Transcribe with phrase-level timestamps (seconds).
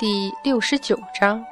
[0.00, 1.44] 第六十九章。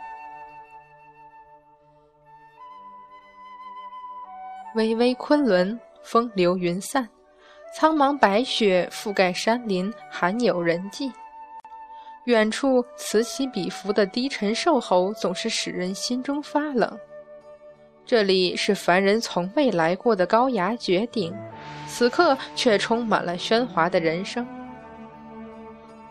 [4.75, 7.07] 巍巍昆仑，风流云散，
[7.75, 11.13] 苍茫白雪覆盖山林，罕有人迹。
[12.25, 16.99] 远处此起彼伏的低沉兽吼，总是使人心中发冷。
[18.07, 21.37] 这里是凡人从未来过的高崖绝顶，
[21.87, 24.49] 此刻却充满了喧哗的人声。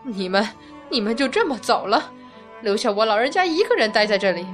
[0.04, 0.48] 你们，
[0.88, 2.12] 你们就这么走了，
[2.60, 4.46] 留下我老人家一个人待在这里。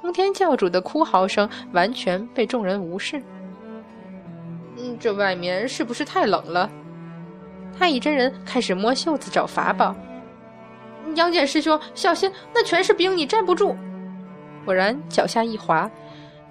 [0.00, 3.22] 通天教主的哭嚎声完全被众人无视。
[4.76, 6.70] 嗯，这外面是不是太冷了？
[7.78, 9.94] 太乙真人开始摸袖子找法宝。
[11.14, 13.76] 杨戬师兄，小心，那全是冰，你站不住。
[14.64, 15.90] 果然，脚下一滑，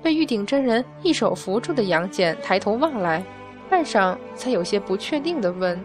[0.02, 3.24] 被玉鼎真人一手扶住的杨戬抬头望来，
[3.70, 5.79] 半晌才有些不确定的问：“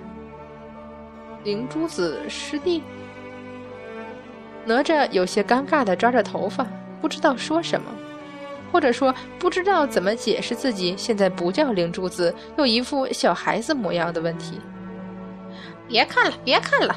[1.45, 2.83] 灵珠子师弟？”
[4.65, 6.67] 哪吒有些尴尬的抓着头发，
[7.01, 7.91] 不知道说什么，
[8.71, 14.61] 或者说不知道怎么解释自己现在不叫灵珠子，又一副小孩子模样的问题。
[15.89, 16.97] 别看了，别看了。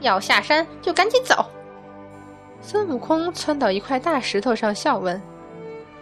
[0.00, 1.44] 要下山就赶紧走。
[2.62, 5.20] 孙悟空窜到一块大石头上，笑问：“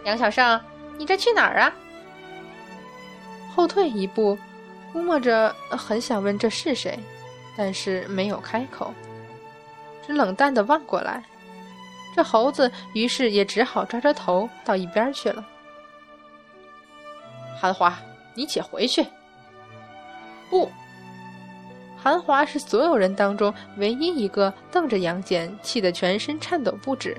[0.05, 0.57] 杨小胜，
[0.97, 1.73] 你这去哪儿啊？”
[3.53, 4.37] 后退一步，
[4.93, 6.97] 估摸着很想问这是谁，
[7.57, 8.93] 但是没有开口，
[10.13, 11.23] 冷淡的望过来。
[12.15, 15.45] 这猴子于是也只好抓着头到一边去了。
[17.61, 17.97] 韩华，
[18.33, 19.05] 你且回去。
[20.49, 20.69] 不。
[22.01, 27.15] 韩华是所有人当中唯一一个瞪着杨戬，气得全身颤抖不止。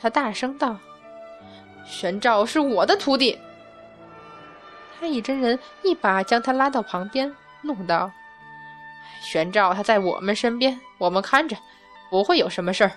[0.00, 0.76] 他大声道
[1.86, 3.38] ：“玄照是我的徒弟。”
[4.98, 8.10] 太乙真人一把将他拉到旁边，怒道
[9.22, 11.56] ：“玄照他在我们身边，我们看着，
[12.12, 12.92] 不会有什么事儿。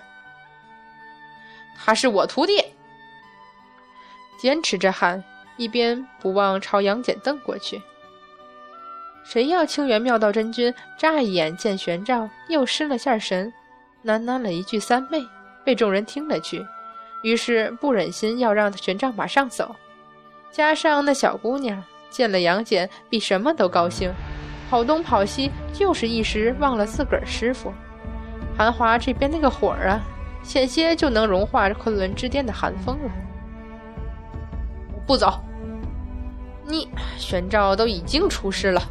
[1.74, 2.62] 他是我徒弟。”
[4.38, 5.24] 坚持着喊，
[5.56, 7.80] 一边不忘朝杨戬瞪过去。
[9.24, 13.50] 谁料清源妙道真君乍一眼见玄奘，又失了下神，
[14.04, 15.26] 喃喃了一句“三昧”，
[15.64, 16.64] 被众人听了去，
[17.22, 19.74] 于是不忍心要让玄奘马上走。
[20.52, 24.12] 加上那小姑娘见了杨戬，比什么都高兴，
[24.68, 27.72] 跑东跑西，就是一时忘了自个儿师傅。
[28.56, 30.00] 韩华这边那个火啊，
[30.42, 33.10] 险些就能融化昆仑之巅的寒风了。
[35.06, 35.40] 不走，
[36.64, 38.82] 你玄照都已经出师了。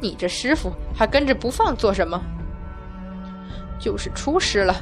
[0.00, 2.20] 你这师傅还跟着不放做什么？
[3.78, 4.74] 就是出师了，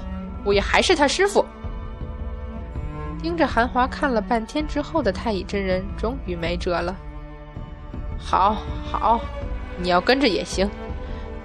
[0.44, 1.44] 我也还是他师傅。
[3.20, 6.94] 盯着韩华看了半天之后的太乙真人，终于没辙了。
[8.16, 9.20] 好，好，
[9.76, 10.70] 你要跟着也行，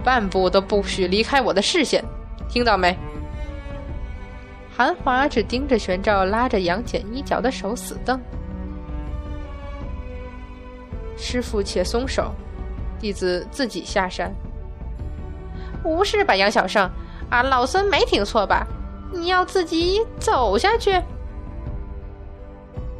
[0.03, 2.03] 半步都不许离开我的视线，
[2.53, 2.95] 听到没？
[4.77, 8.21] 韩华只盯着玄照拉着杨戬衣角的手死瞪。
[11.17, 12.31] 师傅，且松手。
[12.99, 14.31] 弟子自己下山，
[15.83, 16.87] 无事吧，杨小圣？
[17.31, 18.67] 俺老孙没听错吧？
[19.11, 21.01] 你要自己走下去？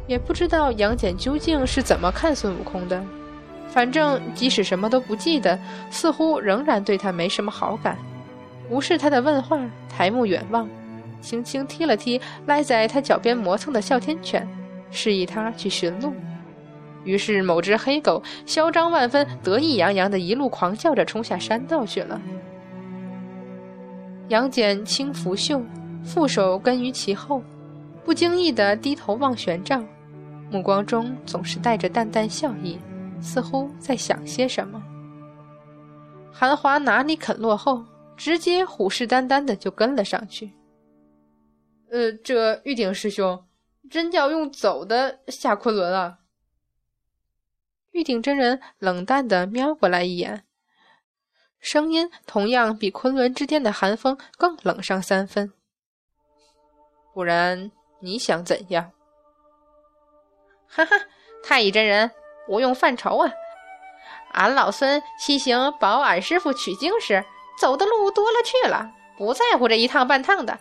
[0.08, 3.00] 也不知道杨戬究竟是怎么看孙悟空的，
[3.68, 5.56] 反正即使什么都不记得，
[5.90, 7.96] 似乎仍然对他没什么好感。
[8.70, 10.68] 无视他的问话，抬目远望，
[11.20, 14.46] 轻轻踢了踢赖在他脚边磨蹭的哮天犬，
[14.90, 16.12] 示意他去寻路。
[17.04, 22.20] 于是，某只黑狗嚣张万分、得意洋洋的一路狂叫着冲下山道去了。
[24.28, 25.62] 杨戬轻拂袖，
[26.02, 27.42] 负手跟于其后，
[28.06, 29.84] 不经意的低头望玄奘，
[30.50, 32.78] 目光中总是带着淡淡笑意，
[33.20, 34.82] 似乎在想些什么。
[36.32, 37.84] 韩华哪里肯落后，
[38.16, 40.54] 直接虎视眈眈的就跟了上去。
[41.90, 43.46] 呃，这玉鼎师兄，
[43.90, 46.18] 真叫用走的下昆仑啊？
[47.92, 50.44] 玉鼎真人冷淡的瞄过来一眼，
[51.60, 55.52] 声音同样比昆仑之巅的寒风更冷上三分。
[57.12, 57.70] 不然
[58.00, 58.90] 你想怎样？
[60.66, 60.96] 哈哈，
[61.44, 62.10] 太乙真人
[62.48, 63.30] 不用犯愁啊！
[64.32, 67.24] 俺老孙西行保俺师傅取经时，
[67.58, 70.58] 走的路多了去了，不在乎这一趟半趟的。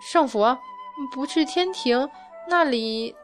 [0.00, 0.58] 圣佛，
[1.12, 2.08] 不去天庭
[2.48, 3.14] 那里？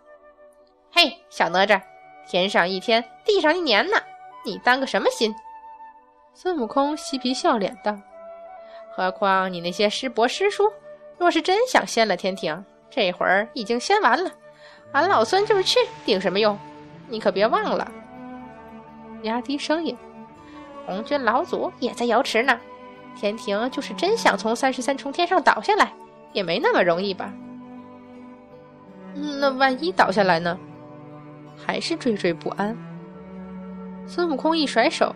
[0.93, 1.81] 嘿，小哪吒！
[2.27, 3.97] 天上一天，地上一年呢，
[4.45, 5.35] 你担个什么心？
[6.33, 7.97] 孙悟空嬉皮笑脸道
[8.97, 10.73] ：“何况你那些师伯师叔，
[11.19, 14.31] 若是真想掀了天庭，这会儿已经掀完了。
[14.93, 16.59] 俺老孙就是去，顶什么用？
[17.09, 17.91] 你可别忘了。”
[19.23, 19.97] 压低声音
[20.91, 22.59] ：“红军老祖也在瑶池呢，
[23.15, 25.93] 天庭就是真想从三十三重天上倒下来，
[26.33, 27.33] 也没那么容易吧？
[29.15, 30.59] 那万一倒下来呢？
[31.65, 32.77] 还是惴惴不安。
[34.05, 35.15] 孙悟空一甩手：“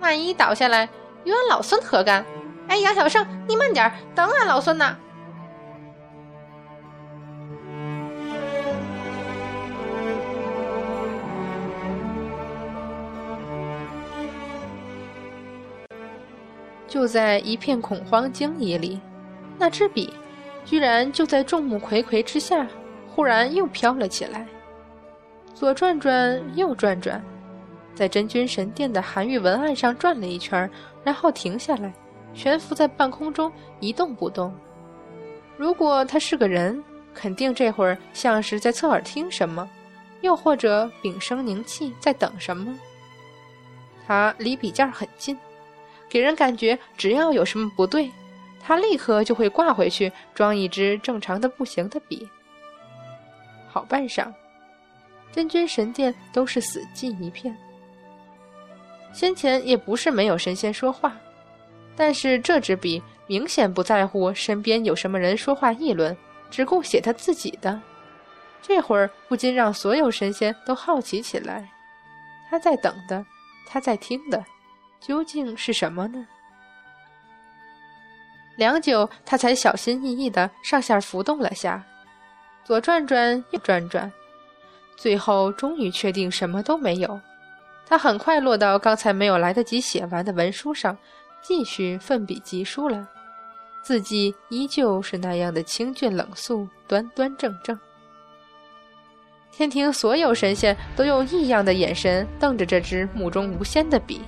[0.00, 0.88] 万一倒下来，
[1.24, 2.24] 与俺老孙何干？”
[2.66, 4.96] 哎，杨小胜，你慢点，等俺老孙呢。
[17.00, 19.00] 就在一片恐慌惊疑里，
[19.56, 20.12] 那支笔
[20.66, 22.68] 居然就在众目睽睽之下，
[23.08, 24.46] 忽然又飘了起来，
[25.54, 27.24] 左转转，右转转，
[27.94, 30.70] 在真君神殿的韩愈文案上转了一圈，
[31.02, 31.90] 然后停下来，
[32.34, 33.50] 悬浮在半空中
[33.80, 34.54] 一动不动。
[35.56, 39.66] 如果他是个人，肯定这会儿像是在侧耳听什么，
[40.20, 42.78] 又或者屏声凝气在等什么。
[44.06, 45.34] 他离笔尖很近。
[46.10, 48.10] 给人感觉，只要有什么不对，
[48.60, 52.28] 他立刻就会挂回去，装一支正常的不行的笔。
[53.68, 54.30] 好半晌，
[55.30, 57.56] 真君神殿都是死寂一片。
[59.12, 61.16] 先前也不是没有神仙说话，
[61.96, 66.16] 但是这支笔明显不在乎身边有什么人说话议论，
[66.50, 67.80] 只顾写他自己的。
[68.60, 71.70] 这会儿不禁让所有神仙都好奇起来：
[72.50, 73.24] 他在等的，
[73.66, 74.44] 他在听的。
[75.00, 76.26] 究竟是什么呢？
[78.56, 81.82] 良久，他才小心翼翼的上下浮动了下，
[82.62, 84.12] 左转转，右转转，
[84.96, 87.18] 最后终于确定什么都没有。
[87.86, 90.96] 他很快落到刚才没有来得及写完的文书上，
[91.40, 93.08] 继续奋笔疾书了。
[93.82, 97.78] 字迹依旧是那样的清俊冷肃、端端正正。
[99.50, 104.20] 天庭所有神仙都用异样的眼神瞪着这支目中无仙的笔。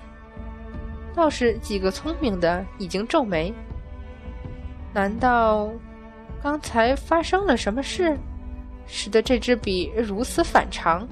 [1.14, 3.52] 倒是几个聪明的已经皱眉。
[4.92, 5.70] 难道
[6.42, 8.18] 刚才发生了什么事，
[8.86, 11.06] 使得这支笔如此反常？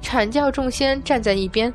[0.00, 1.72] 阐教众仙站在一边，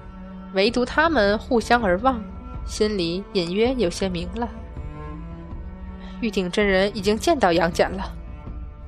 [0.54, 2.24] 唯独他们互相而望，
[2.65, 4.50] 心里隐约有些明了。
[6.21, 8.15] 玉鼎真人已经见到杨戬了，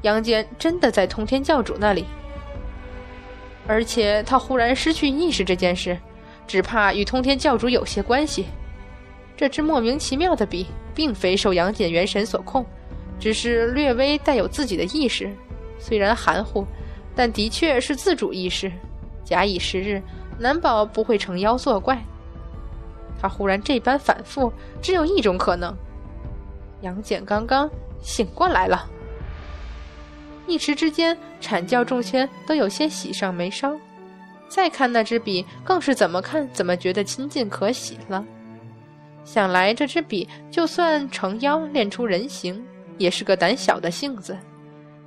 [0.03, 2.05] 杨戬真的在通天教主那里，
[3.67, 5.97] 而且他忽然失去意识这件事。
[6.47, 8.45] 只怕与通天教主有些关系。
[9.37, 12.65] 这支莫名其妙的笔，并非受杨戬元神所控，
[13.19, 15.29] 只是略微带有自己的意识。
[15.77, 16.65] 虽然含糊，
[17.15, 18.71] 但的确是自主意识。
[19.23, 20.01] 假以时日，
[20.39, 22.01] 难保不会成妖作怪。
[23.19, 24.51] 他忽然这般反复，
[24.81, 25.75] 只有一种可能：
[26.81, 27.69] 杨戬刚刚
[28.01, 28.87] 醒过来了。
[30.47, 33.75] 一时之间，阐教众仙都有些喜上眉梢。
[34.47, 38.25] 再看那支笔，更是怎么看怎么觉得亲近可喜了。
[39.23, 42.63] 想来这支笔就算成妖练出人形，
[42.97, 44.37] 也是个胆小的性子。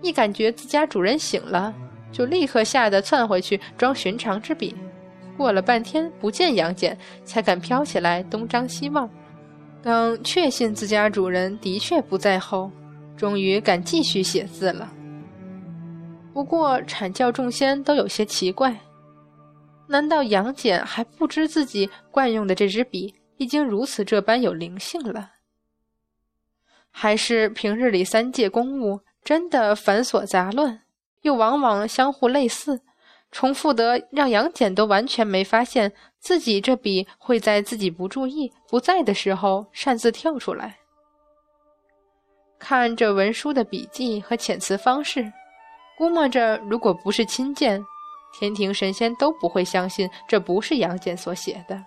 [0.02, 1.75] 一感觉自家主人醒了，
[2.12, 4.75] 就立刻吓得窜回去装寻常之笔。
[5.37, 9.08] 过了半天不见杨戬，才敢飘起来东张西望。
[9.81, 12.70] 等确信自家主人的确不在后，
[13.17, 14.93] 终于敢继续写字了。
[16.34, 18.77] 不过阐教众仙都有些奇怪。
[19.88, 25.32] 难道杨戬还不知自己惯用的这支笔已经如此这般有灵性了？
[26.90, 30.82] 还是平日里三界公务真的繁琐杂乱，
[31.22, 32.80] 又往往相互类似，
[33.30, 40.78] 重复得让杨戬都完全没发现自己这笔会在自己不注意、不在的时候擅自跳出来？
[42.58, 45.32] 看这文书的笔迹和遣词方式，
[45.96, 47.82] 估摸着如果不是亲见。
[48.32, 51.85] 天庭神仙都不会相信这不是杨戬所写的。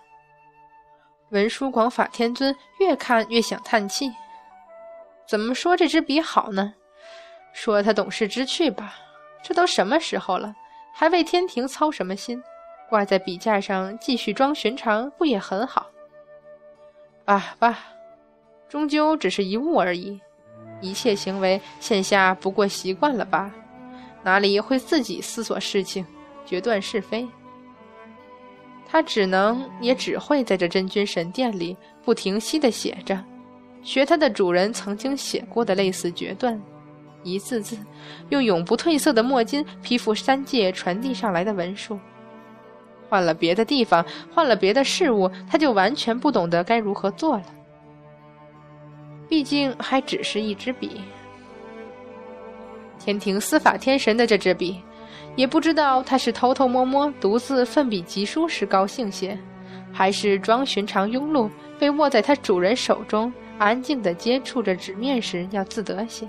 [1.30, 4.10] 文殊广法天尊越看越想叹气。
[5.26, 6.74] 怎么说这支笔好呢？
[7.54, 8.94] 说他懂事知趣吧。
[9.42, 10.54] 这都什么时候了，
[10.94, 12.42] 还为天庭操什么心？
[12.88, 15.86] 挂在笔架上继续装寻常，不也很好？
[17.24, 17.78] 罢罢，
[18.68, 20.20] 终究只是一物而已。
[20.80, 23.50] 一切行为现下不过习惯了吧？
[24.22, 26.06] 哪里会自己思索事情？
[26.44, 27.26] 决断是非，
[28.86, 33.18] 他只能也只会在这真君神殿里不停息地写着，
[33.82, 36.60] 学他的主人曾经写过的类似决断，
[37.22, 37.76] 一字字
[38.28, 41.98] 用永不褪色的墨金批复三界传递上来的文书。
[43.08, 47.44] 换了别的地方，换了别的事物，他就完全不懂得该如何做了。
[49.28, 51.00] 毕竟还只是一支笔，
[52.98, 54.80] 天庭司法天神的这支笔。
[55.34, 59.38] 也不知道他是偷偷摸摸独自奋笔疾书时高兴些，
[59.92, 66.28] 还是装寻常庸碌被握在它主人手中，安静地接触着纸面时要自得些。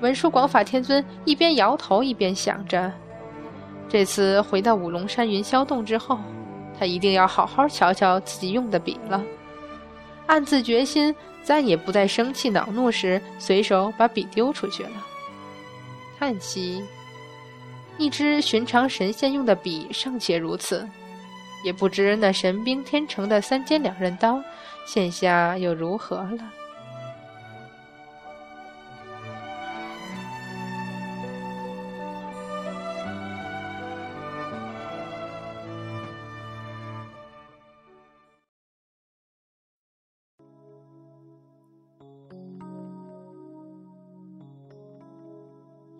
[0.00, 2.92] 文殊广法天尊一边摇头一边想着，
[3.88, 6.18] 这次回到五龙山云霄洞之后，
[6.76, 9.22] 他一定要好好瞧瞧自己用的笔了。
[10.26, 11.14] 暗自决心，
[11.44, 14.90] 再也不在生气恼怒时随手把笔丢出去了。
[16.18, 16.82] 叹息，
[17.98, 20.88] 一支寻常神仙用的笔尚且如此，
[21.64, 24.42] 也不知那神兵天成的三尖两刃刀，
[24.86, 26.52] 现下又如何了？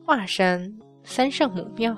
[0.05, 0.71] 华山
[1.05, 1.97] 三圣母庙，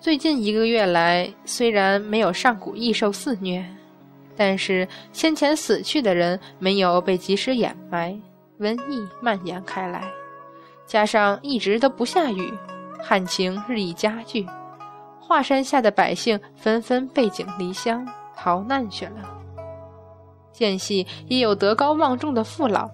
[0.00, 3.64] 最近一个月来，虽然没有上古异兽肆虐，
[4.36, 8.18] 但是先前死去的人没有被及时掩埋，
[8.60, 10.04] 瘟疫蔓延开来，
[10.86, 12.52] 加上一直都不下雨，
[13.02, 14.46] 旱情日益加剧，
[15.20, 18.06] 华山下的百姓纷纷背井离乡
[18.36, 19.38] 逃难去了。
[20.52, 22.88] 间隙也有德高望重的父老，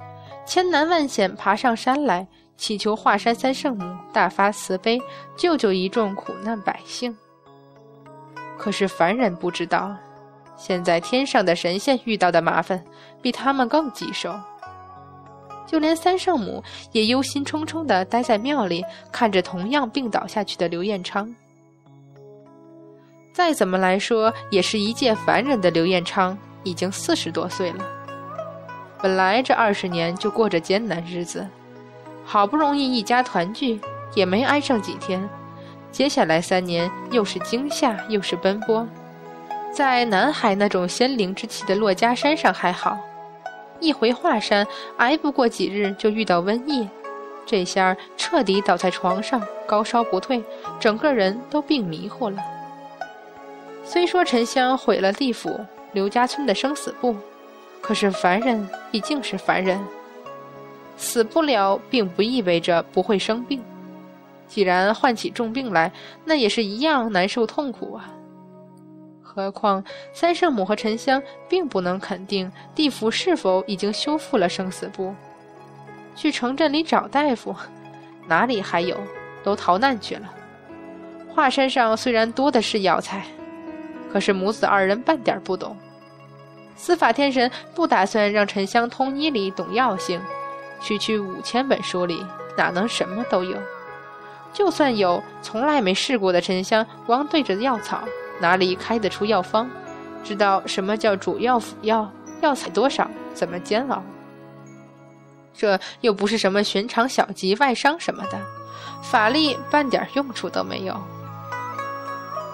[0.47, 2.27] 千难万险爬上山来。
[2.59, 5.01] 祈求华山三圣母大发慈悲，
[5.37, 7.17] 救救一众苦难百姓。
[8.59, 9.97] 可是凡人不知道，
[10.57, 12.85] 现在天上的神仙遇到的麻烦
[13.23, 14.35] 比他们更棘手。
[15.67, 16.63] 就连三圣母
[16.93, 21.33] 也忧心忡忡地待在庙里，看着同样病倒下去的刘彦昌。
[23.33, 27.85] 再怎么来说，也是一介凡人的刘彦昌，已经四十多岁了。
[29.01, 31.47] 本来这二十年就过着艰难日子。
[32.31, 33.81] 好不容易一家团聚，
[34.15, 35.27] 也没挨上几天。
[35.91, 38.87] 接下来三年，又是惊吓，又是奔波。
[39.73, 42.99] 在南海那种仙灵之气的珞珈山上还好，
[43.81, 44.67] 一回华山，
[44.99, 46.87] 挨不过几日就遇到瘟疫，
[47.47, 50.45] 这下彻底倒在床上，高烧不退，
[50.79, 52.37] 整个人都病迷糊了。
[53.85, 55.59] 虽说沉香毁了地府
[55.93, 57.17] 刘家村的生死簿，
[57.81, 59.81] 可是凡人毕竟是凡人。
[60.99, 63.63] 死不了，并不意味着不会生病。
[64.47, 65.91] 既然患起重病来，
[66.25, 68.11] 那也是一样难受痛苦啊。
[69.23, 75.15] 何况三圣母和沉香并不能肯定地府是否已经修复了生死簿。
[76.17, 77.55] 去城镇里找大夫，
[78.27, 78.99] 哪里还有？
[79.45, 80.29] 都逃难去了。
[81.29, 83.25] 华山上虽然多的是药材，
[84.13, 85.77] 可是母子二人半点不懂。
[86.75, 90.21] 司法天神不打算让沉香通医里懂药性。
[90.81, 92.25] 区区五千本书里
[92.57, 93.57] 哪能什么都有？
[94.53, 98.03] 就算有，从来没试过的沉香，光对着药草，
[98.41, 99.69] 哪里开得出药方？
[100.25, 102.11] 知道什么叫主药辅药？
[102.41, 103.09] 药材多少？
[103.35, 104.03] 怎么煎熬？
[105.55, 108.39] 这又不是什么寻常小疾、外伤什么的，
[109.03, 110.97] 法力半点用处都没有。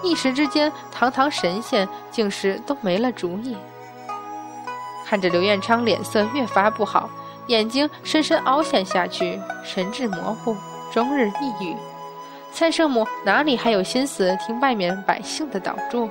[0.03, 3.55] 一时之间，堂堂神仙竟是都没了主意。
[5.05, 7.09] 看着刘彦昌脸色越发不好。
[7.47, 10.55] 眼睛深深凹陷下去，神志模糊，
[10.91, 11.75] 终日抑郁。
[12.51, 16.09] 蔡圣母哪里还有心思听外面百姓的祷祝？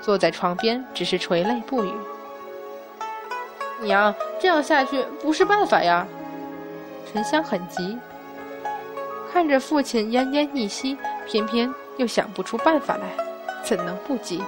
[0.00, 1.92] 坐在床边，只是垂泪不语。
[3.80, 6.06] 娘，这样下去不是办法呀！
[7.12, 7.98] 沉香很急，
[9.32, 13.06] 看着父亲奄奄一息，偏偏又想不出办法来，
[13.64, 14.42] 怎能不急？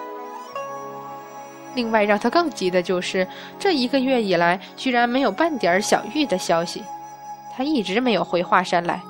[1.75, 3.27] 另外，让他更急的就是，
[3.59, 6.83] 这一个月以来，居然没有半点小玉的消息。
[7.57, 9.01] 他一直没有回华山来，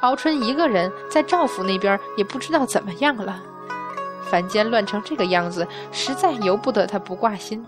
[0.00, 3.40] 敖春一个人在赵府那边，也不知道怎么样了。
[4.30, 7.64] 凡间乱成这个样子，实在由不得他不挂心。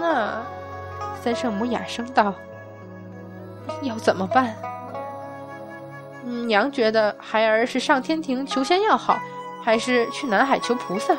[0.00, 0.42] 那，
[1.22, 2.34] 三圣母哑声道
[3.82, 4.54] ：“要怎么办？”
[6.46, 9.18] 娘觉得孩儿是上天庭求仙药好，
[9.62, 11.14] 还是去南海求菩萨？